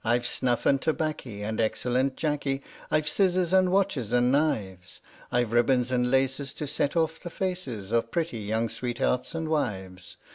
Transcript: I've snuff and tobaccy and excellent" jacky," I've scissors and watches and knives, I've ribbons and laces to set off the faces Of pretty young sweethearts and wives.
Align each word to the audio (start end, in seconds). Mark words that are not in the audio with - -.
I've 0.03 0.25
snuff 0.25 0.65
and 0.65 0.81
tobaccy 0.81 1.43
and 1.43 1.61
excellent" 1.61 2.17
jacky," 2.17 2.63
I've 2.89 3.07
scissors 3.07 3.53
and 3.53 3.71
watches 3.71 4.11
and 4.11 4.31
knives, 4.31 4.99
I've 5.31 5.51
ribbons 5.51 5.91
and 5.91 6.09
laces 6.09 6.55
to 6.55 6.65
set 6.65 6.95
off 6.95 7.19
the 7.19 7.29
faces 7.29 7.91
Of 7.91 8.09
pretty 8.09 8.39
young 8.39 8.67
sweethearts 8.67 9.35
and 9.35 9.47
wives. 9.47 10.17